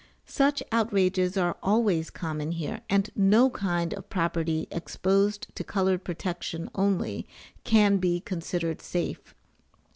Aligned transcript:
Such 0.25 0.63
outrages 0.71 1.37
are 1.37 1.57
always 1.61 2.09
common 2.09 2.53
here, 2.53 2.81
and 2.89 3.07
no 3.15 3.51
kind 3.51 3.93
of 3.93 4.09
property 4.09 4.67
exposed 4.71 5.55
to 5.55 5.63
colored 5.63 6.03
protection 6.03 6.71
only, 6.73 7.27
can 7.63 7.97
be 7.97 8.19
considered 8.19 8.81
safe. 8.81 9.35